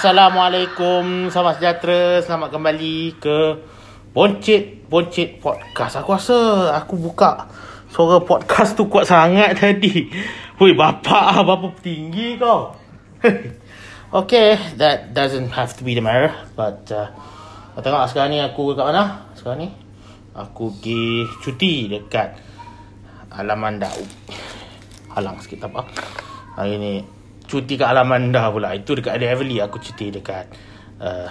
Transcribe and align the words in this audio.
Assalamualaikum, 0.00 1.28
salam 1.28 1.52
sejahtera, 1.60 2.24
selamat 2.24 2.56
kembali 2.56 3.20
ke 3.20 3.60
Boncit 4.16 4.88
Boncit 4.88 5.36
Podcast. 5.44 6.00
Aku 6.00 6.16
rasa 6.16 6.72
aku 6.72 6.96
buka 6.96 7.44
suara 7.92 8.16
podcast 8.24 8.80
tu 8.80 8.88
kuat 8.88 9.04
sangat 9.04 9.60
tadi. 9.60 10.08
Hui, 10.56 10.72
bapak 10.72 11.36
ah, 11.36 11.44
berapa 11.44 11.68
tinggi 11.84 12.40
kau? 12.40 12.72
okay, 14.24 14.56
that 14.80 15.12
doesn't 15.12 15.52
have 15.52 15.76
to 15.76 15.84
be 15.84 15.92
the 15.92 16.00
matter, 16.00 16.32
but 16.56 16.80
uh, 16.88 17.12
kau 17.76 17.84
tengok 17.84 18.08
sekarang 18.08 18.32
ni 18.32 18.40
aku 18.40 18.72
kat 18.72 18.88
mana? 18.88 19.28
Sekarang 19.36 19.68
ni 19.68 19.68
aku 20.32 20.72
pergi 20.80 21.28
cuti 21.44 21.92
dekat 21.92 22.40
halaman 23.36 23.76
dah. 23.76 23.92
Halang 25.12 25.36
sikit 25.44 25.68
apa. 25.68 25.84
Hari 26.56 26.80
ni 26.80 27.19
cuti 27.50 27.74
kat 27.74 27.90
halaman 27.90 28.30
dah 28.30 28.54
pula. 28.54 28.78
Itu 28.78 28.94
dekat 28.94 29.18
ada 29.18 29.34
Everly 29.34 29.58
aku 29.58 29.82
cuti 29.82 30.14
dekat 30.14 30.46
uh, 31.02 31.26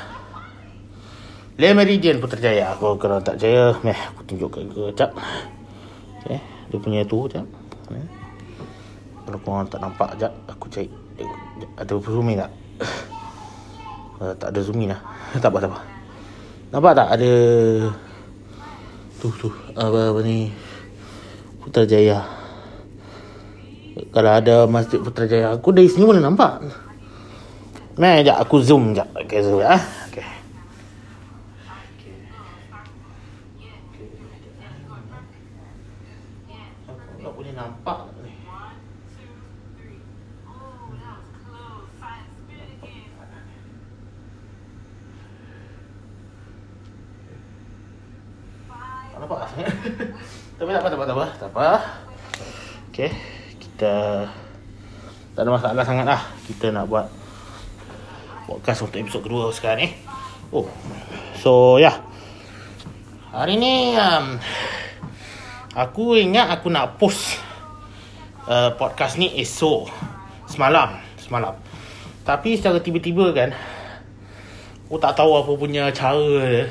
Le 1.55 1.71
Meridian 1.71 2.19
Putrajaya. 2.19 2.75
Aku 2.75 2.99
kalau 2.99 3.23
tak 3.23 3.39
jaya, 3.39 3.71
meh 3.83 3.95
aku 3.95 4.27
tunjuk 4.27 4.51
ke 4.51 4.59
kau 4.75 4.91
jap. 4.91 5.15
Okay, 6.23 6.39
dia 6.67 6.77
punya 6.79 7.07
tu 7.07 7.27
jap. 7.31 7.47
Eh. 7.95 8.07
Kalau 9.23 9.39
korang 9.43 9.67
tak 9.67 9.79
nampak 9.79 10.15
jap, 10.19 10.31
aku 10.47 10.67
cari 10.67 10.91
ada 11.75 11.91
zoom 11.99 12.31
tak? 12.35 12.51
Uh, 14.19 14.33
tak 14.35 14.55
ada 14.55 14.59
zoom 14.63 14.83
lah. 14.87 14.99
tak 15.43 15.51
apa, 15.51 15.57
tak 15.63 15.69
apa. 15.71 15.79
Nampak 16.71 16.93
tak 16.95 17.09
ada 17.19 17.31
tu 19.19 19.27
tu 19.35 19.51
apa, 19.75 20.15
apa 20.15 20.19
ni 20.23 20.51
Putrajaya. 21.59 22.38
Kalau 24.09 24.31
ada 24.31 24.55
Masjid 24.65 24.99
Putrajaya 25.03 25.55
Aku 25.59 25.75
dari 25.75 25.91
sini 25.91 26.07
boleh 26.07 26.23
nampak. 26.23 26.63
Meh, 27.99 28.23
sekejap 28.23 28.37
aku 28.47 28.55
zoom 28.63 28.95
sekejap 28.95 29.11
Okay, 29.27 29.43
zoom 29.43 29.59
ya 29.59 29.75
Okay 30.09 30.39
boleh 37.39 37.55
nampak 37.55 37.99
ni. 38.19 38.35
Tak 49.09 49.17
nampak. 49.23 49.39
Sangat 49.47 49.71
Tak 50.59 50.67
apa, 50.67 50.71
tak 50.75 50.83
apa, 50.83 50.89
tak 50.91 50.99
apa, 50.99 51.05
tak 51.07 51.15
apa, 51.15 51.25
tak 51.39 51.49
apa. 51.55 51.67
Okay, 52.91 53.09
kita 53.79 54.27
tak 55.39 55.47
ada 55.47 55.55
masalah 55.55 55.87
sangat 55.87 56.03
lah. 56.03 56.19
Kita 56.43 56.67
nak 56.67 56.91
buat 56.91 57.07
podcast 58.43 58.83
untuk 58.83 58.99
episod 58.99 59.23
kedua 59.23 59.55
sekarang 59.55 59.87
ni. 59.87 59.89
Oh, 60.51 60.67
so 61.39 61.79
ya. 61.79 61.87
Yeah. 61.87 61.95
Hari 63.31 63.55
ni 63.55 63.95
um, 63.95 64.35
aku 65.79 66.19
ingat 66.19 66.59
aku 66.59 66.67
nak 66.67 66.99
post 66.99 67.39
uh, 68.51 68.75
podcast 68.75 69.15
ni 69.15 69.31
esok 69.39 69.87
semalam, 70.43 70.99
semalam. 71.15 71.55
Tapi 72.27 72.59
secara 72.59 72.83
tiba-tiba 72.83 73.31
kan 73.31 73.55
aku 74.91 74.99
tak 74.99 75.15
tahu 75.15 75.39
apa 75.39 75.51
punya 75.55 75.87
cara. 75.95 76.67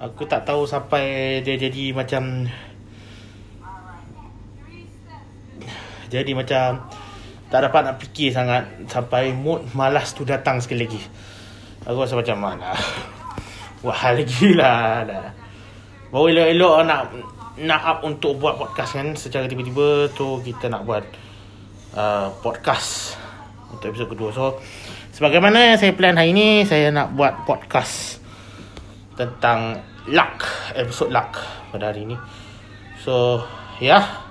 Aku 0.00 0.24
tak 0.24 0.48
tahu 0.48 0.64
sampai 0.64 1.44
dia 1.44 1.60
jadi 1.60 1.92
macam 1.92 2.48
Jadi 6.08 6.36
macam 6.36 6.88
tak 7.54 7.70
dapat 7.70 7.80
nak 7.86 7.96
fikir 8.02 8.34
sangat 8.34 8.66
sampai 8.90 9.30
mood 9.30 9.62
malas 9.78 10.10
tu 10.10 10.26
datang 10.26 10.58
sekali 10.58 10.90
lagi. 10.90 11.02
Aku 11.86 12.02
rasa 12.02 12.18
macam 12.18 12.40
mana. 12.40 12.74
Wah 13.84 13.94
hal 13.94 14.18
lagi 14.18 14.56
lah. 14.56 15.04
lah. 15.04 15.30
Baru 16.10 16.32
elok-elok 16.32 16.74
nak 16.88 17.02
nak 17.54 17.82
up 17.86 17.98
untuk 18.02 18.42
buat 18.42 18.58
podcast 18.58 18.98
kan 18.98 19.14
secara 19.14 19.46
tiba-tiba 19.46 20.10
tu 20.10 20.42
kita 20.42 20.66
nak 20.66 20.82
buat 20.82 21.06
uh, 21.94 22.32
podcast 22.42 23.14
untuk 23.70 23.94
episod 23.94 24.10
kedua. 24.10 24.34
So 24.34 24.58
sebagaimana 25.14 25.74
yang 25.74 25.78
saya 25.78 25.94
plan 25.94 26.18
hari 26.18 26.34
ni 26.34 26.66
saya 26.66 26.90
nak 26.90 27.14
buat 27.14 27.46
podcast 27.46 28.18
tentang 29.14 29.78
luck, 30.10 30.42
episod 30.74 31.12
luck 31.12 31.38
pada 31.70 31.94
hari 31.94 32.08
ni. 32.08 32.16
So 33.04 33.44
ya 33.78 34.00
yeah 34.00 34.23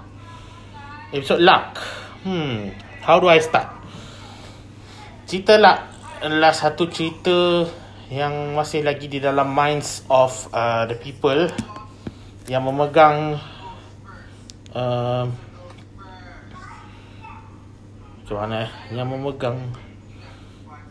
episode 1.14 1.46
luck. 1.46 1.78
Hmm, 2.26 2.74
how 3.06 3.22
do 3.22 3.30
I 3.30 3.38
start? 3.38 3.70
Cerita 5.30 5.62
luck 5.62 5.80
adalah 6.26 6.50
satu 6.50 6.90
cerita 6.90 7.70
yang 8.10 8.58
masih 8.58 8.82
lagi 8.82 9.06
di 9.06 9.22
dalam 9.22 9.54
minds 9.54 10.02
of 10.10 10.34
uh, 10.50 10.90
the 10.90 10.98
people 10.98 11.46
yang 12.50 12.66
memegang 12.66 13.38
uh, 14.74 15.30
macam 18.26 18.36
mana 18.42 18.66
eh? 18.66 18.72
Yang 18.98 19.08
memegang 19.14 19.58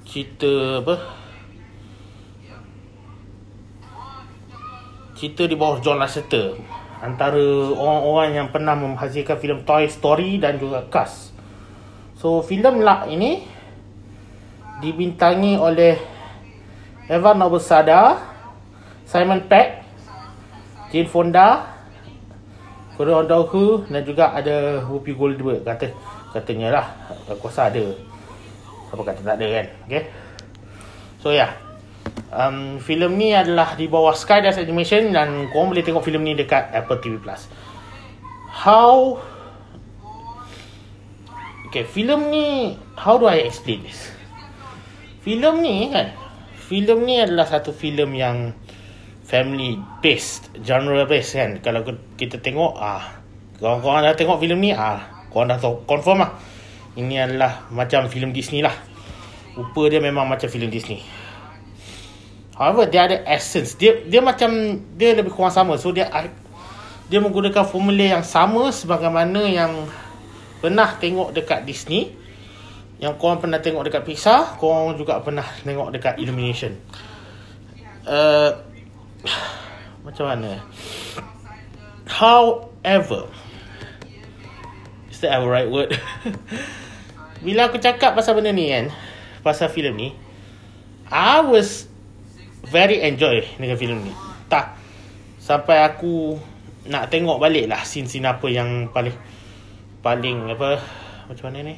cerita 0.06 0.86
apa? 0.86 0.94
Cerita 5.18 5.42
di 5.50 5.58
bawah 5.58 5.82
John 5.82 5.98
Lasseter 5.98 6.71
antara 7.02 7.42
orang-orang 7.74 8.38
yang 8.38 8.48
pernah 8.54 8.78
menghasilkan 8.78 9.34
filem 9.42 9.66
Toy 9.66 9.90
Story 9.90 10.38
dan 10.38 10.62
juga 10.62 10.86
Cars. 10.86 11.34
So 12.14 12.46
filem 12.46 12.78
Luck 12.78 13.10
ini 13.10 13.42
dibintangi 14.78 15.58
oleh 15.58 15.98
Evan 17.10 17.42
Nobosada, 17.42 18.22
Simon 19.02 19.42
Peck, 19.50 19.82
Jane 20.94 21.10
Fonda, 21.10 21.74
Corey 22.94 23.10
O'Donoghue 23.10 23.90
dan 23.90 24.06
juga 24.06 24.30
ada 24.30 24.86
Whoopi 24.86 25.10
Goldberg. 25.18 25.66
Kata 25.66 25.90
katanya 26.30 26.70
lah 26.70 26.86
aku 27.26 27.50
rasa 27.50 27.66
ada 27.66 27.82
apa 28.94 29.02
kata 29.02 29.20
tak 29.26 29.36
ada 29.42 29.46
kan? 29.50 29.66
Okay. 29.90 30.02
So 31.18 31.34
ya. 31.34 31.50
yeah 31.50 31.71
um, 32.32 32.80
filem 32.80 33.12
ni 33.20 33.36
adalah 33.36 33.76
di 33.76 33.86
bawah 33.86 34.16
Skydance 34.16 34.58
Animation 34.58 35.12
dan 35.12 35.52
korang 35.52 35.70
boleh 35.70 35.84
tengok 35.84 36.02
filem 36.02 36.24
ni 36.24 36.32
dekat 36.32 36.72
Apple 36.72 36.98
TV 36.98 37.20
Plus. 37.20 37.46
How 38.52 39.20
Okay, 41.72 41.88
filem 41.88 42.28
ni 42.28 42.76
how 43.00 43.16
do 43.16 43.24
I 43.24 43.48
explain 43.48 43.80
this? 43.80 44.12
Filem 45.24 45.64
ni 45.64 45.88
kan, 45.88 46.12
filem 46.68 47.08
ni 47.08 47.16
adalah 47.16 47.48
satu 47.48 47.72
filem 47.72 48.12
yang 48.12 48.52
family 49.24 49.80
based, 50.04 50.52
genre 50.60 51.08
based 51.08 51.32
kan. 51.32 51.64
Kalau 51.64 51.80
kita 52.20 52.44
tengok 52.44 52.76
ah, 52.76 53.24
kalau 53.56 53.80
korang 53.80 54.04
dah 54.04 54.12
tengok 54.12 54.36
filem 54.36 54.60
ni 54.60 54.70
ah, 54.76 55.24
korang 55.32 55.48
dah 55.48 55.56
tahu 55.56 55.80
confirm 55.88 56.20
lah. 56.20 56.36
Ini 56.92 57.24
adalah 57.24 57.72
macam 57.72 58.04
filem 58.12 58.36
Disney 58.36 58.60
lah. 58.60 58.76
Rupa 59.56 59.88
dia 59.88 60.04
memang 60.04 60.28
macam 60.28 60.52
filem 60.52 60.68
Disney. 60.68 61.00
However, 62.62 62.86
dia 62.86 63.10
ada 63.10 63.18
essence. 63.26 63.74
Dia 63.74 64.06
dia 64.06 64.22
macam 64.22 64.78
dia 64.94 65.18
lebih 65.18 65.34
kurang 65.34 65.50
sama. 65.50 65.74
So 65.82 65.90
dia 65.90 66.06
dia 67.10 67.18
menggunakan 67.18 67.66
formula 67.66 68.14
yang 68.14 68.22
sama 68.22 68.70
sebagaimana 68.70 69.50
yang 69.50 69.90
pernah 70.62 70.94
tengok 70.94 71.34
dekat 71.34 71.66
Disney. 71.66 72.14
Yang 73.02 73.18
korang 73.18 73.42
pernah 73.42 73.58
tengok 73.58 73.82
dekat 73.90 74.06
Pixar, 74.06 74.62
korang 74.62 74.94
juga 74.94 75.18
pernah 75.18 75.42
tengok 75.66 75.90
dekat 75.90 76.22
Illumination. 76.22 76.78
Uh, 78.06 78.54
macam 80.06 80.30
mana? 80.30 80.62
However, 82.06 83.26
is 85.10 85.18
that 85.18 85.34
the 85.34 85.50
right 85.50 85.66
word? 85.66 85.98
Bila 87.42 87.66
aku 87.66 87.82
cakap 87.82 88.14
pasal 88.14 88.38
benda 88.38 88.54
ni 88.54 88.70
kan, 88.70 88.94
pasal 89.42 89.66
filem 89.66 89.98
ni, 89.98 90.08
I 91.10 91.42
was 91.42 91.90
very 92.72 93.04
enjoy 93.04 93.44
dengan 93.60 93.76
filem 93.76 93.98
ni. 94.08 94.12
Tak 94.48 94.80
sampai 95.36 95.84
aku 95.84 96.40
nak 96.88 97.12
tengok 97.12 97.36
balik 97.38 97.68
lah 97.68 97.84
scene-scene 97.84 98.26
apa 98.26 98.48
yang 98.48 98.90
paling 98.90 99.14
paling 100.02 100.50
apa 100.50 100.80
macam 101.28 101.44
mana 101.52 101.70
ni? 101.70 101.76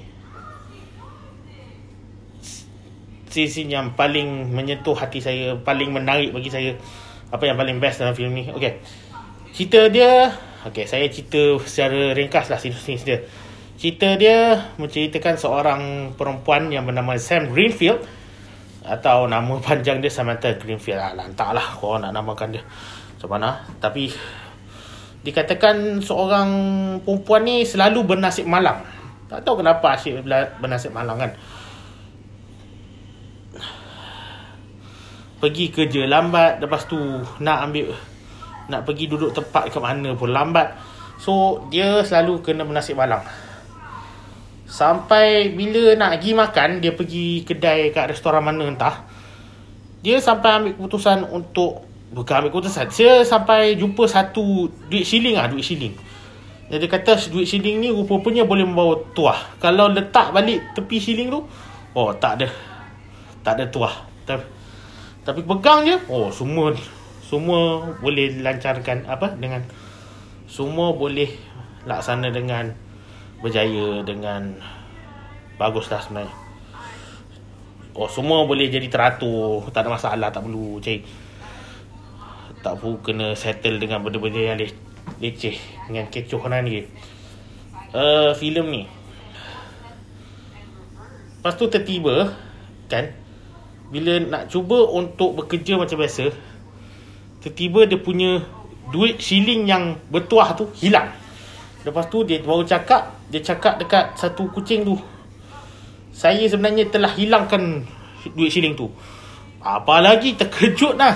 Scene-scene 3.28 3.74
yang 3.74 3.98
paling 3.98 4.54
menyentuh 4.54 4.94
hati 4.94 5.18
saya, 5.18 5.58
paling 5.58 5.90
menarik 5.90 6.30
bagi 6.30 6.54
saya. 6.54 6.78
Apa 7.34 7.50
yang 7.50 7.58
paling 7.58 7.82
best 7.82 7.98
dalam 7.98 8.14
filem 8.14 8.30
ni? 8.30 8.44
Okay. 8.54 8.78
Cerita 9.50 9.90
dia, 9.90 10.30
okay, 10.62 10.86
saya 10.86 11.10
cerita 11.10 11.58
secara 11.66 12.14
ringkas 12.14 12.46
lah 12.46 12.58
sinopsis 12.62 13.02
dia. 13.02 13.26
Cerita 13.74 14.14
dia 14.14 14.70
menceritakan 14.78 15.34
seorang 15.34 15.82
perempuan 16.14 16.70
yang 16.70 16.86
bernama 16.86 17.18
Sam 17.18 17.50
Greenfield 17.50 18.06
atau 18.84 19.26
nama 19.26 19.56
panjang 19.64 19.98
dia 20.04 20.12
Samantha 20.12 20.52
Greenfield 20.54 21.00
lah. 21.00 21.12
Lantak 21.16 21.56
lah 21.56 21.66
korang 21.80 22.04
nak 22.04 22.12
namakan 22.12 22.54
dia. 22.54 22.62
Macam 23.16 23.28
mana. 23.34 23.64
Tapi 23.80 24.12
dikatakan 25.24 26.04
seorang 26.04 26.48
perempuan 27.00 27.48
ni 27.48 27.64
selalu 27.64 28.04
bernasib 28.04 28.44
malang. 28.44 28.84
Tak 29.32 29.40
tahu 29.42 29.64
kenapa 29.64 29.96
asyik 29.96 30.22
bernasib 30.60 30.92
malang 30.92 31.16
kan. 31.16 31.32
pergi 35.44 35.68
kerja 35.68 36.08
lambat 36.08 36.56
lepas 36.56 36.88
tu 36.88 36.96
nak 37.44 37.68
ambil 37.68 37.92
nak 38.72 38.80
pergi 38.88 39.12
duduk 39.12 39.36
tempat 39.36 39.68
ke 39.68 39.76
mana 39.76 40.16
pun 40.16 40.32
lambat 40.32 40.72
so 41.20 41.60
dia 41.68 42.00
selalu 42.00 42.40
kena 42.40 42.64
bernasib 42.64 42.96
balang 42.96 43.20
sampai 44.74 45.54
bila 45.54 45.94
nak 45.94 46.18
pergi 46.18 46.34
makan 46.34 46.68
dia 46.82 46.90
pergi 46.90 47.46
kedai 47.46 47.94
kat 47.94 48.10
restoran 48.10 48.42
mana 48.42 48.66
entah 48.66 49.06
dia 50.02 50.18
sampai 50.18 50.50
ambil 50.50 50.72
keputusan 50.74 51.30
untuk 51.30 51.86
bukan 52.10 52.42
ambil 52.42 52.50
keputusan 52.58 52.90
dia 52.90 53.22
sampai 53.22 53.78
jumpa 53.78 54.02
satu 54.10 54.66
duit 54.90 55.06
shilling 55.06 55.38
ah 55.38 55.46
duit 55.46 55.62
shilling. 55.62 55.94
Dia, 56.64 56.90
kata 56.90 57.14
duit 57.30 57.46
shilling 57.46 57.78
ni 57.78 57.88
rupa-rupanya 57.92 58.42
boleh 58.48 58.66
membawa 58.66 58.98
tuah. 59.14 59.36
Kalau 59.62 59.92
letak 59.94 60.34
balik 60.34 60.74
tepi 60.74 60.98
shilling 60.98 61.30
tu 61.30 61.46
oh 61.94 62.10
tak 62.18 62.42
ada. 62.42 62.48
Tak 63.46 63.52
ada 63.60 63.64
tuah. 63.70 63.94
Tapi, 64.26 64.44
tapi 65.22 65.40
pegang 65.46 65.86
je 65.86 65.96
oh 66.10 66.34
semua 66.34 66.74
semua 67.22 67.94
boleh 68.02 68.42
lancarkan 68.42 69.06
apa 69.06 69.38
dengan 69.38 69.62
semua 70.50 70.90
boleh 70.92 71.30
laksana 71.86 72.34
dengan 72.34 72.83
berjaya 73.44 74.00
dengan 74.00 74.56
bagus 75.60 75.92
lah 75.92 76.00
sebenarnya. 76.00 76.32
Oh 77.92 78.08
semua 78.08 78.48
boleh 78.48 78.72
jadi 78.72 78.88
teratur. 78.88 79.68
Tak 79.68 79.84
ada 79.84 79.92
masalah 79.92 80.32
tak 80.32 80.48
perlu 80.48 80.80
cari 80.80 81.04
tak 82.64 82.80
perlu 82.80 82.96
kena 83.04 83.36
settle 83.36 83.76
dengan 83.76 84.00
benda-benda 84.00 84.40
yang 84.40 84.56
le- 84.56 84.80
leceh 85.20 85.60
dengan 85.84 86.08
kecoh 86.08 86.40
orang 86.40 86.64
ni. 86.64 86.88
Uh, 87.92 88.32
filem 88.32 88.66
ni. 88.72 88.82
Lepas 91.36 91.60
tu 91.60 91.68
tertiba 91.68 92.32
kan 92.88 93.12
bila 93.92 94.16
nak 94.16 94.48
cuba 94.48 94.88
untuk 94.88 95.36
bekerja 95.36 95.76
macam 95.76 96.00
biasa 96.00 96.32
Tiba-tiba 97.44 97.84
dia 97.84 98.00
punya 98.00 98.40
Duit 98.88 99.20
shilling 99.20 99.68
yang 99.68 100.00
bertuah 100.08 100.56
tu 100.56 100.72
Hilang 100.80 101.12
Lepas 101.84 102.08
tu 102.08 102.24
dia 102.24 102.40
baru 102.40 102.64
cakap 102.64 103.12
Dia 103.28 103.44
cakap 103.44 103.76
dekat 103.76 104.16
satu 104.16 104.48
kucing 104.50 104.88
tu 104.88 104.96
Saya 106.16 106.44
sebenarnya 106.48 106.88
telah 106.88 107.12
hilangkan 107.12 107.84
Duit 108.32 108.48
shilling 108.48 108.72
tu. 108.72 108.88
Apa 109.60 110.00
lagi 110.00 110.32
terkejut 110.32 110.96
lah 110.96 111.12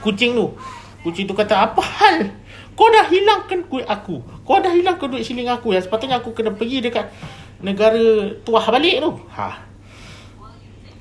Kucing 0.00 0.32
tu. 0.32 0.56
Kucing 1.04 1.28
tu 1.28 1.36
kata 1.36 1.68
apa 1.68 1.84
hal? 1.84 2.32
Kau 2.76 2.88
dah 2.92 3.08
hilangkan 3.08 3.64
kuih 3.68 3.84
aku. 3.88 4.20
Kau 4.44 4.60
dah 4.60 4.72
hilangkan 4.72 5.08
duit 5.08 5.24
shilling 5.24 5.48
aku. 5.52 5.76
Yang 5.76 5.88
sepatutnya 5.88 6.20
aku 6.24 6.32
kena 6.32 6.56
pergi 6.56 6.80
dekat 6.80 7.12
Negara 7.60 8.32
tuah 8.40 8.64
balik 8.72 9.04
tu. 9.04 9.10
Ha. 9.36 9.48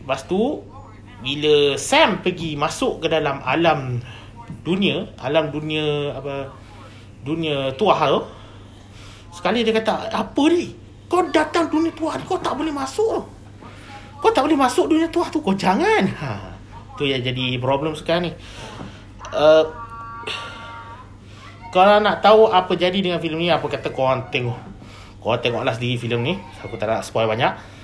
Lepas 0.04 0.28
tu 0.28 0.60
Bila 1.24 1.80
Sam 1.80 2.20
pergi 2.20 2.60
masuk 2.60 3.04
ke 3.04 3.08
dalam 3.08 3.40
alam 3.48 4.04
dunia 4.66 5.10
alam 5.22 5.50
dunia 5.50 6.14
apa 6.14 6.50
dunia 7.26 7.74
tuah 7.78 8.00
tu 8.10 8.22
sekali 9.36 9.68
dia 9.68 9.76
kata 9.76 10.08
apa 10.16 10.44
ni 10.48 10.72
kau 11.12 11.28
datang 11.28 11.68
dunia 11.68 11.92
tuah 11.92 12.16
kau 12.24 12.40
tak 12.40 12.56
boleh 12.56 12.72
masuk 12.72 13.28
kau 14.24 14.32
tak 14.32 14.48
boleh 14.48 14.56
masuk 14.56 14.88
dunia 14.88 15.12
tuah 15.12 15.28
tu 15.28 15.44
kau 15.44 15.52
jangan 15.52 16.08
ha 16.16 16.56
tu 16.96 17.04
yang 17.04 17.20
jadi 17.20 17.60
problem 17.60 17.92
sekarang 17.92 18.32
ni 18.32 18.32
uh, 19.36 19.68
kalau 21.76 22.00
nak 22.00 22.24
tahu 22.24 22.48
apa 22.48 22.72
jadi 22.80 22.96
dengan 22.96 23.20
filem 23.20 23.44
ni 23.44 23.52
apa 23.52 23.68
kata 23.68 23.92
kau 23.92 24.08
orang 24.08 24.32
tengok 24.32 24.56
kau 25.20 25.36
orang 25.36 25.44
tengoklah 25.44 25.76
sendiri 25.76 26.00
filem 26.00 26.20
ni 26.24 26.34
aku 26.64 26.80
tak 26.80 26.88
nak 26.88 27.04
spoil 27.04 27.28
banyak 27.28 27.76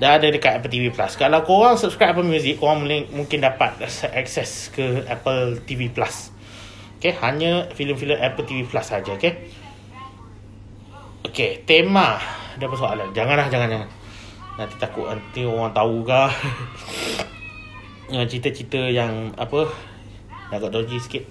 Dah 0.00 0.16
ada 0.16 0.32
dekat 0.32 0.56
Apple 0.56 0.72
TV 0.72 0.88
Plus. 0.88 1.12
Kalau 1.12 1.44
korang 1.44 1.76
subscribe 1.76 2.16
Apple 2.16 2.24
Music, 2.24 2.56
korang 2.56 2.88
boleh, 2.88 3.04
mungkin 3.12 3.44
dapat 3.44 3.84
akses 4.16 4.72
ke 4.72 5.04
Apple 5.04 5.60
TV 5.68 5.92
Plus. 5.92 6.32
Okay, 6.96 7.12
hanya 7.20 7.68
filem-filem 7.76 8.16
Apple 8.16 8.48
TV 8.48 8.64
Plus 8.64 8.80
saja. 8.80 9.12
Okay. 9.12 9.52
Okay, 11.20 11.60
tema. 11.68 12.16
Ada 12.56 12.64
apa 12.64 12.76
soalan? 12.76 13.08
Janganlah, 13.12 13.46
jangan, 13.52 13.68
jangan. 13.68 13.90
Nanti 14.56 14.74
takut 14.80 15.04
nanti 15.08 15.44
orang 15.44 15.72
tahu 15.76 16.04
ke. 16.04 16.22
yang 18.14 18.24
cerita-cerita 18.24 18.80
yang 18.88 19.32
apa. 19.36 19.68
Agak 20.48 20.72
dodgy 20.72 20.96
sikit. 20.96 21.24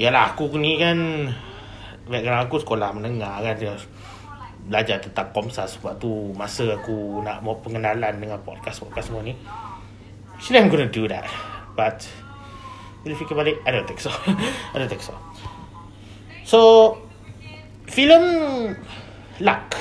Yalah, 0.00 0.32
aku 0.32 0.48
ni 0.56 0.80
kan 0.80 1.28
background 2.10 2.50
aku 2.50 2.58
sekolah 2.58 2.90
menengah 2.90 3.38
kan 3.38 3.54
dia 3.54 3.78
belajar 4.66 4.98
tentang 4.98 5.30
Komsas 5.30 5.78
sebab 5.78 5.96
tu 6.02 6.34
masa 6.34 6.74
aku 6.74 7.22
nak 7.22 7.40
mau 7.40 7.56
pengenalan 7.62 8.18
dengan 8.18 8.42
podcast-podcast 8.42 9.14
semua 9.14 9.22
ni 9.22 9.32
actually 10.34 10.58
I'm 10.58 10.68
gonna 10.68 10.90
do 10.90 11.06
that 11.06 11.24
but 11.78 12.02
bila 13.06 13.14
fikir 13.14 13.34
balik 13.38 13.56
I 13.62 13.70
don't 13.72 13.86
think 13.86 14.02
so 14.02 14.12
I 14.74 14.76
don't 14.76 14.90
think 14.90 15.00
so 15.00 15.14
so 16.44 16.58
filem 17.90 18.24
Luck. 19.42 19.74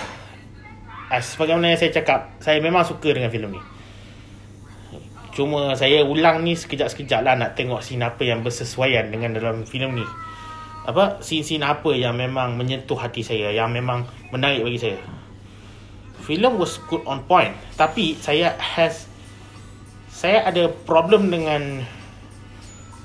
As, 1.10 1.34
sebagaimana 1.34 1.74
yang 1.74 1.80
saya 1.82 1.94
cakap 1.94 2.34
saya 2.42 2.58
memang 2.62 2.86
suka 2.86 3.14
dengan 3.14 3.30
filem 3.30 3.58
ni. 3.58 3.62
Cuma 5.34 5.78
saya 5.78 6.02
ulang 6.04 6.42
ni 6.42 6.58
sekejap-sekejap 6.58 7.22
lah 7.22 7.38
nak 7.38 7.54
tengok 7.54 7.86
scene 7.86 8.02
apa 8.02 8.26
yang 8.26 8.42
bersesuaian 8.42 9.14
dengan 9.14 9.38
dalam 9.38 9.66
filem 9.66 10.02
ni. 10.02 10.08
Apa? 10.90 11.22
Scene-scene 11.22 11.62
apa 11.62 11.94
yang 11.94 12.18
memang 12.18 12.58
menyentuh 12.58 12.98
hati 12.98 13.22
saya 13.22 13.54
yang 13.54 13.70
memang 13.70 14.10
menarik 14.34 14.66
bagi 14.66 14.80
saya? 14.82 15.00
Film 16.26 16.58
was 16.58 16.82
good 16.90 17.06
on 17.06 17.26
point. 17.30 17.54
Tapi 17.78 18.18
saya 18.18 18.58
has 18.58 19.06
saya 20.10 20.50
ada 20.50 20.68
problem 20.86 21.30
dengan 21.30 21.86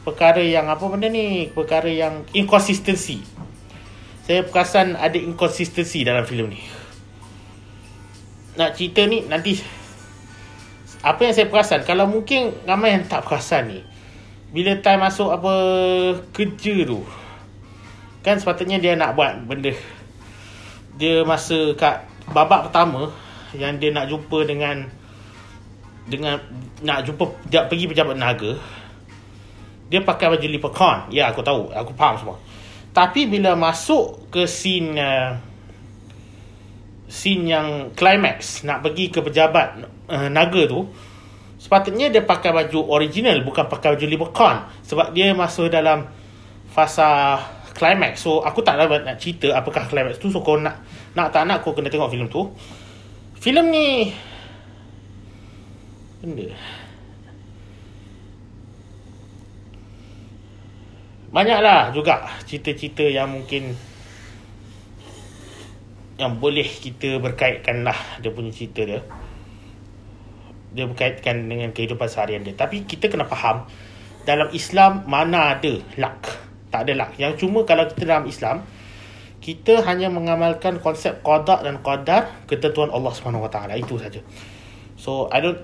perkara 0.02 0.40
yang 0.40 0.68
apa 0.72 0.84
benda 0.88 1.12
ni? 1.12 1.52
Perkara 1.52 1.88
yang 1.88 2.24
inconsistency 2.32 3.33
saya 4.24 4.40
perasan 4.48 4.96
ada 4.96 5.20
inconsistency 5.20 6.00
dalam 6.00 6.24
filem 6.24 6.56
ni. 6.56 6.60
Nak 8.56 8.72
cerita 8.72 9.04
ni 9.04 9.20
nanti 9.28 9.60
apa 11.04 11.20
yang 11.28 11.34
saya 11.36 11.52
perasan 11.52 11.84
kalau 11.84 12.08
mungkin 12.08 12.56
ramai 12.64 12.96
yang 12.96 13.04
tak 13.04 13.28
perasan 13.28 13.68
ni 13.68 13.80
bila 14.54 14.80
time 14.80 15.04
masuk 15.04 15.34
apa 15.34 15.52
kerja 16.30 16.86
tu 16.86 17.02
Kan 18.24 18.40
sepatutnya 18.40 18.80
dia 18.80 18.96
nak 18.96 19.18
buat 19.18 19.44
benda. 19.44 19.74
Dia 20.96 21.26
masa 21.26 21.74
kat 21.74 22.06
babak 22.30 22.70
pertama 22.70 23.10
Yang 23.50 23.72
dia 23.82 23.90
nak 23.90 24.06
jumpa 24.06 24.46
dengan 24.46 24.86
Dengan 26.06 26.38
Nak 26.86 27.02
jumpa 27.02 27.26
Dia 27.50 27.66
pergi 27.66 27.90
pejabat 27.90 28.14
naga 28.14 28.54
Dia 29.90 30.06
pakai 30.06 30.30
baju 30.30 30.46
leprechaun. 30.46 31.10
Ya 31.10 31.34
aku 31.34 31.42
tahu. 31.42 31.74
Aku 31.74 31.90
faham 31.98 32.14
semua 32.14 32.38
Tapi 32.94 33.26
bila 33.26 33.58
masuk 33.58 34.30
ke 34.30 34.46
scene 34.46 34.94
uh, 34.94 35.34
Scene 37.10 37.44
yang 37.50 37.68
climax 37.98 38.62
Nak 38.62 38.86
pergi 38.86 39.10
ke 39.10 39.18
pejabat 39.18 39.82
uh, 40.08 40.30
Naga 40.30 40.62
tu 40.70 40.86
Sepatutnya 41.58 42.08
dia 42.14 42.22
pakai 42.22 42.54
baju 42.54 42.94
original 42.94 43.42
Bukan 43.42 43.66
pakai 43.66 43.98
baju 43.98 44.06
leprechaun. 44.06 44.56
Sebab 44.86 45.10
dia 45.10 45.34
masuk 45.34 45.72
dalam 45.74 46.06
Fasa 46.70 47.40
climax. 47.74 48.22
So 48.22 48.42
aku 48.42 48.62
tak 48.62 48.78
dapat 48.78 49.02
nak 49.02 49.18
cerita 49.18 49.50
apakah 49.54 49.90
climax 49.90 50.22
tu. 50.22 50.30
So 50.30 50.40
kau 50.40 50.56
nak 50.56 50.82
nak 51.12 51.34
tak 51.34 51.44
nak 51.44 51.60
kau 51.66 51.74
kena 51.74 51.90
tengok 51.90 52.10
filem 52.14 52.30
tu. 52.30 52.50
Filem 53.38 53.66
ni 53.68 53.86
benda 56.24 56.48
banyaklah 61.34 61.90
juga 61.90 62.22
cerita-cerita 62.46 63.02
yang 63.02 63.34
mungkin 63.34 63.74
yang 66.14 66.38
boleh 66.38 66.64
kita 66.64 67.18
berkaitkan 67.18 67.82
lah 67.82 67.98
dia 68.22 68.30
punya 68.30 68.54
cerita 68.54 68.86
dia 68.86 69.02
dia 70.70 70.86
berkaitkan 70.86 71.50
dengan 71.50 71.74
kehidupan 71.74 72.06
seharian 72.06 72.46
dia 72.46 72.54
tapi 72.54 72.86
kita 72.86 73.10
kena 73.10 73.26
faham 73.26 73.66
dalam 74.22 74.46
Islam 74.54 75.02
mana 75.10 75.58
ada 75.58 75.74
luck 75.98 76.44
tak 76.74 76.90
adalah. 76.90 77.14
Yang 77.14 77.46
cuma 77.46 77.62
kalau 77.62 77.86
kita 77.86 78.02
dalam 78.02 78.26
Islam, 78.26 78.66
kita 79.38 79.86
hanya 79.86 80.10
mengamalkan 80.10 80.82
konsep 80.82 81.22
qada 81.22 81.62
dan 81.62 81.78
qadar 81.86 82.42
ketentuan 82.50 82.90
Allah 82.90 83.14
SWT. 83.14 83.58
Itu 83.78 83.94
saja. 84.02 84.18
So, 84.98 85.30
I 85.30 85.38
don't... 85.38 85.62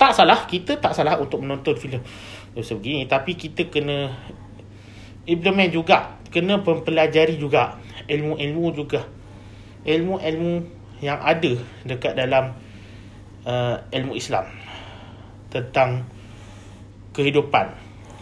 Tak 0.00 0.16
salah. 0.16 0.48
Kita 0.48 0.80
tak 0.80 0.96
salah 0.96 1.20
untuk 1.20 1.44
menonton 1.44 1.76
filem 1.76 2.00
sebegini. 2.62 3.08
Tapi 3.08 3.36
kita 3.36 3.68
kena 3.68 4.14
implement 5.26 5.70
juga. 5.72 5.98
Kena 6.30 6.60
mempelajari 6.60 7.36
juga. 7.36 7.80
Ilmu-ilmu 8.06 8.64
juga. 8.76 9.04
Ilmu-ilmu 9.84 10.52
yang 11.04 11.20
ada 11.20 11.52
dekat 11.84 12.16
dalam 12.16 12.56
uh, 13.44 13.76
ilmu 13.92 14.16
Islam. 14.16 14.48
Tentang 15.50 16.04
kehidupan. 17.12 17.66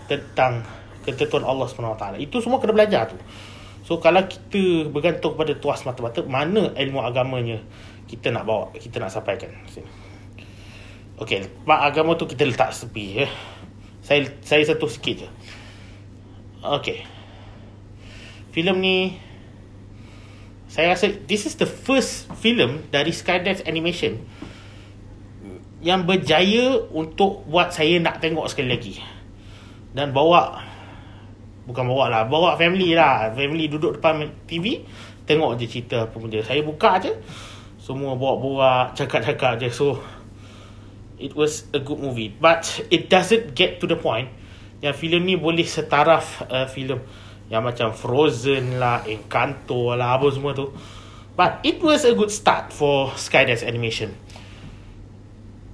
Tentang 0.06 0.64
ketentuan 1.04 1.44
Allah 1.44 1.68
SWT. 1.68 2.04
Itu 2.18 2.40
semua 2.40 2.58
kena 2.58 2.72
belajar 2.72 3.12
tu. 3.12 3.18
So 3.84 4.00
kalau 4.00 4.24
kita 4.24 4.88
bergantung 4.88 5.36
pada 5.36 5.52
tuas 5.60 5.84
mata-mata, 5.84 6.24
mana 6.24 6.72
ilmu 6.72 7.04
agamanya 7.04 7.60
kita 8.08 8.32
nak 8.32 8.48
bawa, 8.48 8.72
kita 8.72 8.96
nak 8.96 9.12
sampaikan. 9.12 9.52
Okay, 11.20 11.46
bab 11.68 11.84
agama 11.84 12.16
tu 12.16 12.24
kita 12.24 12.48
letak 12.48 12.72
sepi. 12.72 13.22
Ya. 13.22 13.28
Saya 14.04 14.28
saya 14.44 14.62
sentuh 14.68 14.92
sikit 14.92 15.24
je. 15.24 15.28
Okay. 16.60 17.08
Filem 18.52 18.76
ni 18.84 18.96
saya 20.68 20.92
rasa 20.92 21.08
this 21.24 21.48
is 21.48 21.56
the 21.56 21.64
first 21.64 22.28
film 22.36 22.84
dari 22.92 23.16
Skydance 23.16 23.64
Animation 23.64 24.20
yang 25.84 26.04
berjaya 26.08 26.84
untuk 26.92 27.44
buat 27.48 27.72
saya 27.72 27.96
nak 28.00 28.20
tengok 28.20 28.48
sekali 28.52 28.68
lagi. 28.76 28.94
Dan 29.96 30.12
bawa 30.12 30.60
bukan 31.64 31.84
bawa 31.88 32.12
lah, 32.12 32.22
bawa 32.28 32.56
family 32.60 32.92
lah. 32.92 33.32
Family 33.32 33.68
duduk 33.72 34.00
depan 34.00 34.28
TV, 34.44 34.84
tengok 35.24 35.56
je 35.60 35.64
cerita 35.68 36.08
apa 36.08 36.16
pun 36.16 36.28
dia. 36.28 36.44
Saya 36.44 36.60
buka 36.64 37.00
je, 37.00 37.12
semua 37.80 38.16
bawa-bawa, 38.16 38.96
cakap-cakap 38.96 39.60
je. 39.60 39.68
So, 39.72 40.00
it 41.18 41.36
was 41.36 41.64
a 41.72 41.80
good 41.80 41.98
movie. 41.98 42.32
But 42.32 42.86
it 42.90 43.10
doesn't 43.10 43.54
get 43.54 43.80
to 43.80 43.86
the 43.86 43.96
point 43.96 44.30
yang 44.84 44.92
filem 44.92 45.24
ni 45.24 45.34
boleh 45.40 45.64
setaraf 45.64 46.44
uh, 46.50 46.68
filem 46.68 47.00
yang 47.48 47.64
macam 47.64 47.92
Frozen 47.92 48.80
lah, 48.80 49.04
Encanto 49.04 49.92
lah, 49.96 50.16
apa 50.16 50.28
semua 50.32 50.52
tu. 50.52 50.72
But 51.34 51.64
it 51.66 51.82
was 51.82 52.04
a 52.06 52.14
good 52.14 52.30
start 52.30 52.70
for 52.70 53.12
Skydance 53.16 53.66
Animation. 53.66 54.14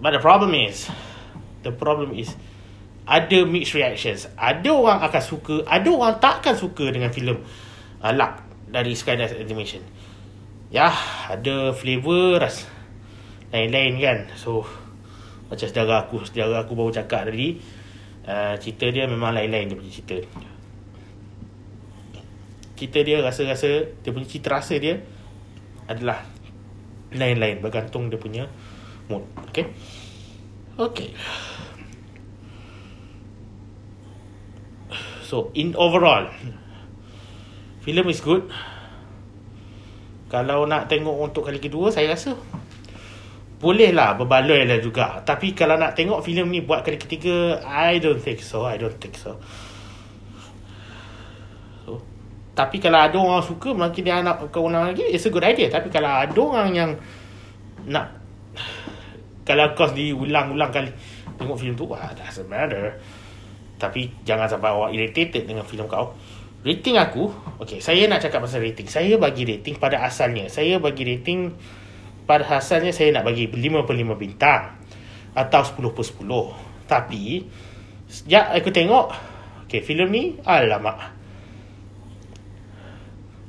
But 0.01 0.17
the 0.17 0.23
problem 0.23 0.57
is 0.57 0.89
The 1.61 1.77
problem 1.77 2.17
is 2.17 2.33
Ada 3.05 3.45
mixed 3.45 3.77
reactions 3.77 4.25
Ada 4.33 4.73
orang 4.73 5.05
akan 5.05 5.23
suka 5.23 5.61
Ada 5.69 5.89
orang 5.93 6.17
takkan 6.17 6.57
suka 6.57 6.89
dengan 6.89 7.13
filem 7.13 7.45
uh, 8.01 8.13
Luck 8.17 8.41
Dari 8.65 8.97
Skydance 8.97 9.37
Animation 9.37 9.85
Ya 10.73 10.89
Ada 11.29 11.77
flavor 11.77 12.41
ras 12.41 12.65
Lain-lain 13.53 14.01
kan 14.01 14.19
So 14.41 14.65
Macam 15.51 15.67
saudara 15.67 16.07
aku 16.07 16.23
Saudara 16.23 16.63
aku 16.63 16.73
baru 16.79 16.95
cakap 16.95 17.27
tadi 17.27 17.59
uh, 18.25 18.55
Cerita 18.57 18.87
dia 18.89 19.11
memang 19.11 19.35
lain-lain 19.35 19.69
Dia 19.69 19.77
punya 19.77 19.93
cerita 19.93 20.17
Cerita 22.79 22.99
dia 23.03 23.19
rasa-rasa 23.21 23.91
Dia 24.01 24.11
punya 24.15 24.25
cita 24.31 24.49
rasa 24.55 24.79
dia 24.79 25.03
Adalah 25.91 26.23
Lain-lain 27.11 27.59
Bergantung 27.59 28.07
dia 28.07 28.17
punya 28.17 28.47
mood. 29.11 29.27
Okay. 29.51 29.67
Okay. 30.79 31.11
So 35.27 35.51
in 35.55 35.75
overall, 35.75 36.31
film 37.83 38.07
is 38.07 38.23
good. 38.23 38.47
Kalau 40.31 40.63
nak 40.71 40.87
tengok 40.87 41.31
untuk 41.31 41.51
kali 41.51 41.59
kedua, 41.59 41.91
saya 41.91 42.15
rasa 42.15 42.39
boleh 43.61 43.93
lah 43.93 44.17
berbaloi 44.17 44.65
lah 44.65 44.81
juga. 44.81 45.21
Tapi 45.21 45.53
kalau 45.53 45.77
nak 45.77 45.93
tengok 45.93 46.25
filem 46.25 46.49
ni 46.49 46.65
buat 46.65 46.81
kali 46.81 46.97
ketiga, 46.97 47.61
I 47.63 48.01
don't 48.01 48.19
think 48.19 48.41
so. 48.41 48.65
I 48.65 48.81
don't 48.81 48.97
think 48.97 49.21
so. 49.21 49.37
Tapi 52.51 52.77
kalau 52.83 52.99
ada 52.99 53.17
orang 53.17 53.45
suka, 53.47 53.73
mungkin 53.73 54.03
dia 54.05 54.21
nak 54.21 54.51
kewenangan 54.51 54.93
lagi, 54.93 55.07
it's 55.07 55.25
a 55.25 55.31
good 55.31 55.45
idea. 55.45 55.71
Tapi 55.71 55.89
kalau 55.93 56.11
ada 56.11 56.41
orang 56.41 56.69
yang 56.73 56.91
nak 57.87 58.21
kalau 59.51 59.73
kau 59.73 59.89
diulang-ulang 59.91 60.71
kali 60.71 60.93
tengok 61.41 61.57
filem 61.57 61.75
tu 61.75 61.89
wah 61.89 62.13
doesn't 62.13 62.47
matter 62.47 63.01
tapi 63.81 64.13
jangan 64.29 64.45
sampai 64.45 64.69
awak 64.71 64.91
irritated 64.93 65.49
dengan 65.49 65.65
filem 65.65 65.89
kau 65.89 66.13
rating 66.61 67.01
aku 67.01 67.33
okay 67.57 67.81
saya 67.81 68.05
nak 68.07 68.21
cakap 68.21 68.45
pasal 68.45 68.61
rating 68.61 68.87
saya 68.87 69.17
bagi 69.17 69.49
rating 69.49 69.81
pada 69.81 70.05
asalnya 70.05 70.47
saya 70.53 70.77
bagi 70.77 71.09
rating 71.09 71.57
pada 72.31 72.47
asalnya 72.47 72.95
saya 72.95 73.11
nak 73.11 73.27
bagi 73.27 73.51
5 73.51 73.83
per 73.83 73.95
5 73.99 74.15
bintang 74.15 74.79
atau 75.35 75.67
10 75.67 75.91
per 75.91 76.05
10 76.07 76.87
tapi 76.87 77.43
sejak 78.07 78.55
aku 78.55 78.71
tengok 78.71 79.11
okay 79.67 79.83
filem 79.83 80.07
ni 80.15 80.39
alamak 80.47 81.11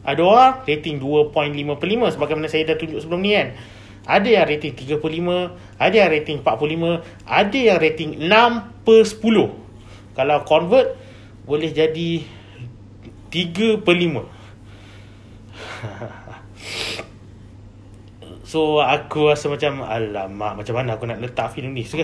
ada 0.02 0.22
orang 0.26 0.66
rating 0.66 0.98
2.5 0.98 1.30
per 1.78 1.88
5 1.94 2.18
sebagaimana 2.18 2.50
saya 2.50 2.74
dah 2.74 2.78
tunjuk 2.82 2.98
sebelum 3.06 3.22
ni 3.22 3.38
kan 3.38 3.54
ada 4.02 4.26
yang 4.26 4.50
rating 4.50 4.74
35, 4.74 4.98
ada 5.78 5.94
yang 5.94 6.10
rating 6.10 6.42
45, 6.42 7.06
ada 7.22 7.54
yang 7.54 7.78
rating 7.78 8.18
6 8.18 8.82
per 8.82 9.06
10. 9.06 10.18
Kalau 10.18 10.38
convert, 10.42 10.98
boleh 11.46 11.70
jadi 11.70 12.26
3 13.30 13.78
per 13.86 13.94
5. 13.94 14.26
so, 18.52 18.84
aku 18.84 19.32
rasa 19.32 19.48
macam, 19.48 19.88
alamak, 19.88 20.60
macam 20.60 20.74
mana 20.76 21.00
aku 21.00 21.08
nak 21.08 21.24
letak 21.24 21.56
filem 21.56 21.72
ni. 21.72 21.88
So, 21.88 21.96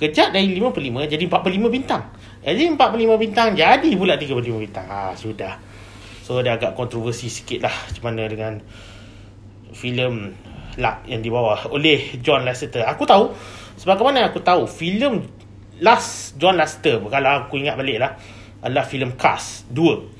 kejap 0.00 0.32
dari 0.32 0.56
5 0.56 0.72
per 0.72 0.80
5, 0.80 1.04
jadi 1.04 1.24
4 1.28 1.44
per 1.44 1.52
5 1.52 1.68
bintang. 1.68 2.02
Jadi 2.40 2.72
4 2.72 2.80
per 2.80 2.96
5 2.96 3.20
bintang, 3.20 3.48
jadi 3.52 3.90
pula 4.00 4.16
3 4.16 4.32
per 4.32 4.44
5 4.48 4.64
bintang. 4.64 4.86
Ah, 4.88 5.12
sudah. 5.12 5.60
So, 6.24 6.40
dia 6.40 6.56
agak 6.56 6.72
kontroversi 6.72 7.28
sikit 7.28 7.68
lah. 7.68 7.74
Macam 7.74 8.02
mana 8.08 8.24
dengan 8.24 8.52
filem 9.76 10.32
luck 10.78 11.06
yang 11.06 11.20
dibawa 11.20 11.66
oleh 11.70 12.18
John 12.22 12.46
Lasseter. 12.46 12.86
Aku 12.86 13.04
tahu 13.06 13.34
sebab 13.80 14.00
mana 14.04 14.28
aku 14.28 14.44
tahu 14.44 14.68
filem 14.68 15.24
Last 15.80 16.36
John 16.36 16.60
Lasseter 16.60 17.00
kalau 17.08 17.48
aku 17.48 17.56
ingat 17.56 17.80
balik 17.80 17.98
lah 17.98 18.20
adalah 18.60 18.84
filem 18.84 19.16
2. 19.16 20.19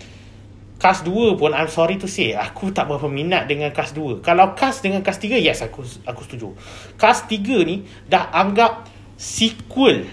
Cast 0.80 1.04
2 1.04 1.36
pun 1.36 1.52
I'm 1.52 1.68
sorry 1.68 2.00
to 2.00 2.08
say 2.08 2.32
aku 2.32 2.72
tak 2.72 2.88
berapa 2.88 3.04
minat 3.06 3.44
dengan 3.44 3.68
Cast 3.70 3.92
2. 3.92 4.24
Kalau 4.24 4.56
Cast 4.56 4.80
dengan 4.80 5.04
Cast 5.04 5.20
3 5.20 5.36
yes 5.36 5.60
aku 5.60 5.84
aku 6.08 6.24
setuju. 6.24 6.56
Cast 6.96 7.28
3 7.28 7.68
ni 7.68 7.84
dah 8.08 8.32
anggap 8.32 8.88
sequel 9.20 10.08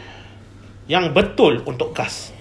yang 0.92 1.16
betul 1.16 1.64
untuk 1.64 1.96
Cast. 1.96 2.36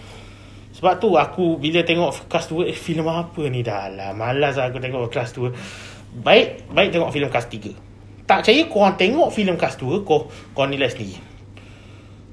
Sebab 0.75 0.99
tu 0.99 1.15
aku 1.15 1.57
bila 1.63 1.87
tengok 1.87 2.27
Cast 2.27 2.51
2 2.51 2.67
eh, 2.67 2.75
filem 2.75 3.07
apa 3.07 3.47
ni 3.47 3.63
dah 3.63 3.87
lah 3.87 4.11
malas 4.11 4.59
aku 4.59 4.83
tengok 4.83 5.07
Cast 5.09 5.39
2. 5.39 6.21
Baik 6.27 6.67
baik 6.75 6.91
tengok 6.91 7.15
filem 7.15 7.31
Cast 7.31 7.47
3 7.55 7.87
tak 8.27 8.43
percaya 8.43 8.63
korang 8.67 8.95
tengok 8.99 9.31
filem 9.31 9.55
cast 9.55 9.79
2 9.79 10.03
kau 10.03 10.27
kau 10.53 10.67
nilai 10.67 10.91
sendiri 10.91 11.23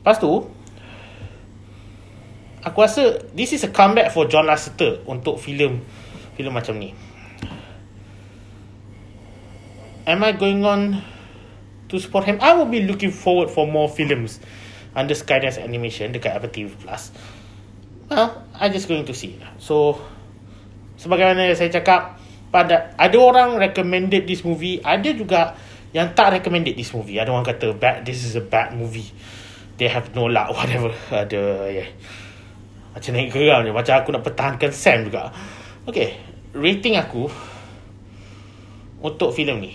lepas 0.02 0.18
tu 0.18 0.50
aku 2.64 2.78
rasa 2.80 3.20
this 3.36 3.52
is 3.52 3.62
a 3.68 3.72
comeback 3.72 4.10
for 4.16 4.26
John 4.32 4.48
Lasseter 4.48 5.04
untuk 5.04 5.38
filem 5.38 5.84
filem 6.40 6.54
macam 6.56 6.80
ni. 6.80 6.96
Am 10.04 10.20
I 10.20 10.36
going 10.36 10.64
on 10.68 11.00
to 11.88 11.96
support 11.96 12.28
him? 12.28 12.40
I 12.44 12.56
will 12.56 12.68
be 12.68 12.84
looking 12.84 13.12
forward 13.12 13.48
for 13.48 13.64
more 13.64 13.88
films 13.88 14.40
under 14.96 15.16
Skydance 15.16 15.60
Animation 15.60 16.12
dekat 16.12 16.40
Apple 16.40 16.52
TV 16.52 16.72
Plus. 16.72 17.12
Well 18.08 18.44
I 18.56 18.72
just 18.72 18.88
going 18.88 19.08
to 19.08 19.16
see. 19.16 19.40
So 19.60 20.00
sebagaimana 21.00 21.52
saya 21.56 21.72
cakap 21.72 22.20
pada 22.52 22.96
ada 22.96 23.18
orang 23.20 23.60
recommended 23.60 24.28
this 24.30 24.46
movie 24.46 24.80
ada 24.84 25.10
juga 25.12 25.58
yang 25.94 26.16
tak 26.18 26.42
recommended 26.42 26.74
this 26.74 26.92
movie. 26.96 27.20
Ada 27.22 27.30
orang 27.32 27.46
kata 27.46 27.76
bad 27.76 28.08
this 28.08 28.24
is 28.24 28.36
a 28.40 28.44
bad 28.44 28.74
movie. 28.76 29.08
They 29.78 29.88
have 29.88 30.12
no 30.16 30.28
luck 30.28 30.52
whatever. 30.58 30.92
Ada 31.12 31.70
yeah. 31.70 31.90
Macam 32.94 33.12
naik 33.18 33.30
geram 33.34 33.66
je. 33.66 33.74
Macam 33.74 33.94
aku 33.98 34.10
nak 34.14 34.24
pertahankan 34.24 34.72
Sam 34.72 35.10
juga. 35.10 35.34
Okay 35.90 36.34
rating 36.54 37.02
aku 37.02 37.28
untuk 39.02 39.34
filem 39.34 39.58
ni 39.60 39.74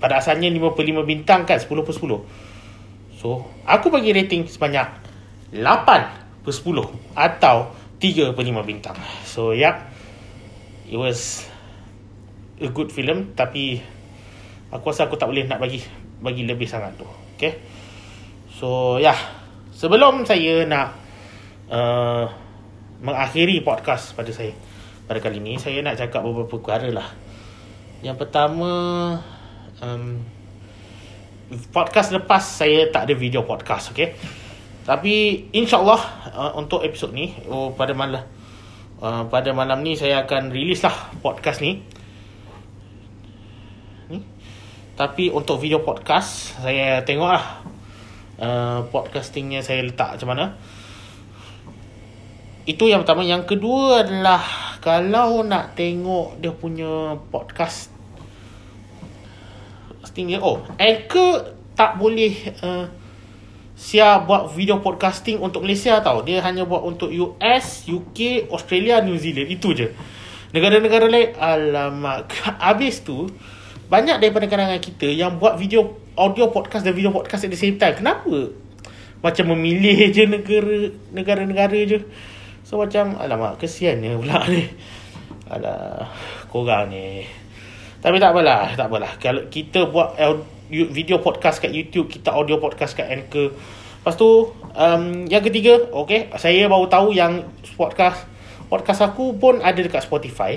pada 0.00 0.18
asalnya 0.18 0.50
5 0.50 0.74
per 0.74 0.82
5 0.82 1.06
bintang 1.06 1.46
kan 1.46 1.60
10 1.60 1.68
per 1.68 1.94
10 1.94 3.20
so 3.20 3.46
aku 3.68 3.92
bagi 3.92 4.10
rating 4.10 4.48
sebanyak 4.48 4.88
8 5.54 6.42
per 6.42 6.52
10 6.52 7.14
atau 7.14 7.56
3 8.02 8.34
per 8.34 8.42
5 8.42 8.66
bintang. 8.66 8.98
So 9.22 9.54
yeah 9.54 9.86
it 10.90 10.98
was 10.98 11.46
a 12.58 12.66
good 12.72 12.90
film 12.90 13.36
tapi 13.38 13.78
aku 14.74 14.90
rasa 14.90 15.06
aku 15.06 15.14
tak 15.14 15.30
boleh 15.30 15.46
nak 15.46 15.62
bagi 15.62 15.78
bagi 16.18 16.42
lebih 16.48 16.66
sangat 16.66 16.98
tu. 16.98 17.06
Okay 17.38 17.62
so 18.50 18.98
yeah. 18.98 19.14
sebelum 19.70 20.26
saya 20.26 20.66
nak 20.66 21.01
uh, 21.72 22.28
mengakhiri 23.00 23.64
podcast 23.64 24.12
pada 24.12 24.28
saya. 24.30 24.52
Pada 25.08 25.18
kali 25.18 25.40
ini 25.40 25.58
saya 25.58 25.80
nak 25.80 25.98
cakap 25.98 26.22
beberapa 26.22 26.60
perkara 26.60 26.92
lah. 26.92 27.08
Yang 28.04 28.28
pertama 28.28 28.70
um, 29.80 30.20
podcast 31.72 32.12
lepas 32.12 32.44
saya 32.44 32.88
tak 32.92 33.08
ada 33.08 33.14
video 33.16 33.44
podcast 33.44 33.92
okay 33.92 34.16
tapi 34.82 35.46
insyaallah 35.54 36.00
uh, 36.34 36.52
untuk 36.58 36.82
episod 36.82 37.14
ni 37.14 37.38
oh, 37.46 37.70
pada 37.70 37.94
malam 37.94 38.26
uh, 38.98 39.22
pada 39.30 39.54
malam 39.54 39.78
ni 39.86 39.94
saya 39.94 40.26
akan 40.26 40.50
release 40.50 40.82
lah 40.82 41.14
podcast 41.22 41.62
ni. 41.62 41.82
Tapi 44.92 45.32
untuk 45.32 45.56
video 45.56 45.80
podcast 45.80 46.52
Saya 46.60 47.00
tengok 47.00 47.30
lah 47.32 47.64
uh, 48.36 48.84
Podcastingnya 48.92 49.64
saya 49.64 49.80
letak 49.80 50.20
macam 50.20 50.28
mana 50.36 50.44
Itu 52.62 52.86
yang 52.86 53.02
pertama 53.02 53.26
Yang 53.26 53.56
kedua 53.56 54.06
adalah 54.06 54.42
Kalau 54.78 55.42
nak 55.42 55.74
tengok 55.74 56.38
dia 56.38 56.52
punya 56.54 57.18
podcast 57.30 57.90
Sting 60.06 60.30
dia 60.30 60.38
Oh 60.38 60.62
Anchor 60.78 61.58
tak 61.72 61.96
boleh 61.96 62.32
uh, 62.62 62.86
Sia 63.82 64.22
buat 64.22 64.52
video 64.54 64.78
podcasting 64.78 65.42
untuk 65.42 65.66
Malaysia 65.66 65.98
tau. 66.04 66.22
Dia 66.22 66.38
hanya 66.46 66.62
buat 66.62 66.86
untuk 66.86 67.10
US, 67.10 67.88
UK, 67.90 68.46
Australia, 68.52 69.02
New 69.02 69.18
Zealand. 69.18 69.50
Itu 69.50 69.74
je. 69.74 69.90
Negara-negara 70.54 71.10
lain, 71.10 71.34
alamak. 71.34 72.30
Habis 72.62 73.02
tu, 73.02 73.26
banyak 73.90 74.22
daripada 74.22 74.46
kalangan 74.46 74.78
kita 74.78 75.10
yang 75.10 75.40
buat 75.40 75.58
video, 75.58 75.98
audio 76.14 76.54
podcast 76.54 76.86
dan 76.86 76.94
video 76.94 77.10
podcast 77.10 77.48
at 77.48 77.50
the 77.50 77.58
same 77.58 77.74
time. 77.74 77.98
Kenapa? 77.98 78.54
Macam 79.18 79.50
memilih 79.56 80.14
je 80.14 80.30
negara, 80.30 80.76
negara-negara 81.10 81.78
je. 81.82 81.98
So 82.72 82.80
macam, 82.80 83.20
alamak, 83.20 83.60
kesiannya 83.60 84.16
pula 84.16 84.48
ni. 84.48 84.64
Alah, 85.52 86.08
korang 86.48 86.88
ni. 86.88 87.20
Tapi 88.00 88.16
tak 88.16 88.32
apalah, 88.32 88.72
tak 88.72 88.88
apalah. 88.88 89.12
Kalau 89.20 89.44
kita 89.52 89.92
buat 89.92 90.16
video 90.72 91.20
podcast 91.20 91.60
kat 91.60 91.68
YouTube, 91.68 92.08
kita 92.08 92.32
audio 92.32 92.56
podcast 92.56 92.96
kat 92.96 93.12
Anchor. 93.12 93.52
Lepas 93.52 94.16
tu, 94.16 94.56
um, 94.56 95.04
yang 95.28 95.44
ketiga, 95.44 95.84
okay, 95.92 96.32
saya 96.40 96.64
baru 96.64 96.88
tahu 96.88 97.12
yang 97.12 97.44
podcast 97.76 98.24
podcast 98.72 99.04
aku 99.04 99.36
pun 99.36 99.60
ada 99.60 99.76
dekat 99.76 100.08
Spotify. 100.08 100.56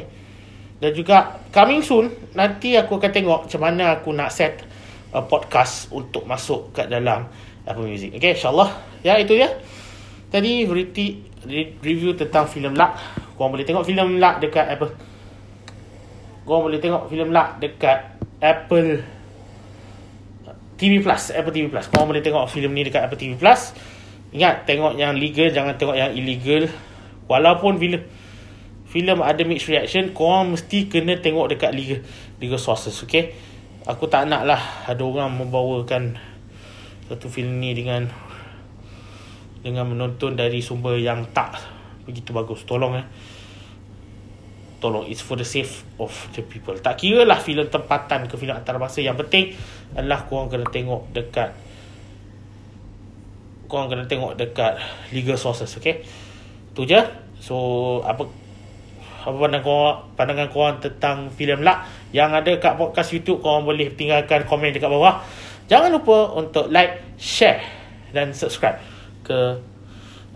Dan 0.80 0.96
juga 0.96 1.44
coming 1.52 1.84
soon, 1.84 2.16
nanti 2.32 2.80
aku 2.80 2.96
akan 2.96 3.12
tengok 3.12 3.40
macam 3.52 3.60
mana 3.60 4.00
aku 4.00 4.16
nak 4.16 4.32
set 4.32 4.64
uh, 5.12 5.20
podcast 5.20 5.92
untuk 5.92 6.24
masuk 6.24 6.72
kat 6.72 6.88
dalam 6.88 7.28
Apple 7.68 7.92
Music. 7.92 8.16
Okay, 8.16 8.40
insyaAllah. 8.40 8.72
Ya, 9.04 9.20
itu 9.20 9.36
ya. 9.36 9.52
Tadi 10.36 10.68
beriti 10.68 11.16
review 11.80 12.12
tentang 12.12 12.44
filem 12.44 12.76
Luck. 12.76 12.92
Korang 13.40 13.56
boleh 13.56 13.64
tengok 13.64 13.88
filem 13.88 14.20
Luck 14.20 14.44
dekat 14.44 14.68
Apple. 14.68 14.92
Korang 16.44 16.68
boleh 16.68 16.84
tengok 16.84 17.08
filem 17.08 17.32
Luck 17.32 17.64
dekat 17.64 18.20
Apple 18.44 19.00
TV 20.76 21.00
Plus, 21.00 21.32
Apple 21.32 21.56
TV 21.56 21.72
Plus. 21.72 21.88
Kau 21.88 22.04
boleh 22.04 22.20
tengok 22.20 22.52
filem 22.52 22.68
ni 22.76 22.84
dekat 22.84 23.08
Apple 23.08 23.16
TV 23.16 23.40
Plus. 23.40 23.72
Ingat 24.36 24.68
tengok 24.68 25.00
yang 25.00 25.16
legal 25.16 25.56
jangan 25.56 25.80
tengok 25.80 25.96
yang 25.96 26.12
illegal. 26.12 26.68
Walaupun 27.32 27.80
filem 27.80 28.04
filem 28.92 29.24
ada 29.24 29.40
mixed 29.48 29.72
reaction, 29.72 30.12
kau 30.12 30.44
mesti 30.44 30.92
kena 30.92 31.16
tengok 31.16 31.56
dekat 31.56 31.72
legal 31.72 32.04
legal 32.44 32.60
sources, 32.60 33.00
okay? 33.00 33.32
Aku 33.88 34.12
tak 34.12 34.28
nak 34.28 34.44
lah 34.44 34.84
ada 34.84 35.00
orang 35.00 35.32
membawakan 35.32 36.20
satu 37.08 37.32
filem 37.32 37.56
ni 37.64 37.72
dengan 37.72 38.12
dengan 39.66 39.90
menonton 39.90 40.38
dari 40.38 40.62
sumber 40.62 41.02
yang 41.02 41.26
tak 41.34 41.58
begitu 42.06 42.30
bagus. 42.30 42.62
Tolong 42.70 43.02
eh. 43.02 43.06
Tolong 44.78 45.10
it's 45.10 45.26
for 45.26 45.34
the 45.34 45.48
sake 45.48 45.66
of 45.98 46.14
the 46.38 46.46
people. 46.46 46.78
Tak 46.78 47.02
kira 47.02 47.26
lah 47.26 47.42
filem 47.42 47.66
tempatan 47.66 48.30
ke 48.30 48.38
filem 48.38 48.54
antarabangsa 48.54 49.02
yang 49.02 49.18
penting 49.18 49.58
adalah 49.98 50.30
korang 50.30 50.54
kena 50.54 50.70
tengok 50.70 51.10
dekat 51.18 51.58
korang 53.66 53.90
kena 53.90 54.06
tengok 54.06 54.38
dekat 54.38 54.78
legal 55.10 55.34
sources 55.34 55.74
okay? 55.74 56.06
Tu 56.78 56.86
je. 56.86 57.02
So 57.42 57.58
apa 58.06 58.30
apa 59.26 59.34
pandangan 59.34 59.66
korang, 59.66 59.98
pandangan 60.14 60.50
korang 60.54 60.76
tentang 60.78 61.34
filem 61.34 61.66
lah 61.66 61.82
yang 62.14 62.30
ada 62.30 62.54
kat 62.62 62.78
podcast 62.78 63.10
YouTube 63.10 63.42
korang 63.42 63.66
boleh 63.66 63.90
tinggalkan 63.98 64.46
komen 64.46 64.70
dekat 64.70 64.94
bawah. 64.94 65.26
Jangan 65.66 65.90
lupa 65.90 66.38
untuk 66.38 66.70
like 66.70 67.18
share 67.18 67.66
dan 68.14 68.30
subscribe 68.30 68.95
ke 69.26 69.40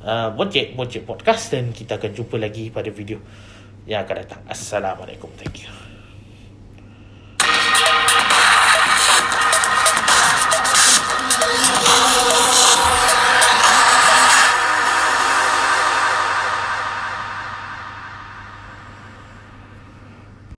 uh, 0.02 0.30
Boncik 0.34 0.73
Boncik 0.73 1.06
Podcast 1.06 1.54
dan 1.54 1.69
kita 1.69 2.02
akan 2.02 2.12
jumpa 2.17 2.41
lagi 2.41 2.73
pada 2.73 2.89
video 2.89 3.21
yang 3.86 4.02
akan 4.02 4.15
datang. 4.25 4.41
Assalamualaikum. 4.49 5.30
Thank 5.38 5.69
you. 5.69 5.79